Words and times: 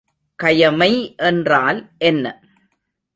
கயமை 0.39 1.15
என்றால் 1.17 1.79
என்ன? 1.97 2.25